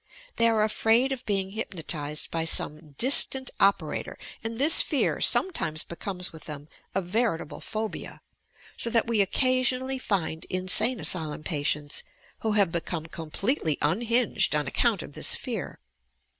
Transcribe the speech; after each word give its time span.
They 0.37 0.47
are 0.49 0.63
afraid 0.63 1.11
of 1.11 1.27
being 1.27 1.51
hypnotized 1.51 2.31
by 2.31 2.43
some 2.43 2.93
"distant 2.93 3.51
opera 3.59 4.03
tor," 4.03 4.17
and 4.43 4.57
this 4.57 4.81
fear 4.81 5.21
sometimes 5.21 5.83
becomes 5.83 6.33
with 6.33 6.45
them 6.45 6.69
a 6.95 7.03
verit 7.03 7.39
able 7.39 7.61
phobia, 7.61 8.21
so 8.75 8.89
that 8.89 9.05
we 9.05 9.21
occasionally 9.21 9.99
find 9.99 10.45
insane 10.45 10.99
asylum 10.99 11.43
patients 11.43 12.01
who 12.39 12.53
have 12.53 12.71
become 12.71 13.05
completely 13.05 13.77
unhinged 13.79 14.55
on 14.55 14.65
ac 14.65 14.73
count 14.73 15.03
of 15.03 15.13
this 15.13 15.35
fear. 15.35 15.77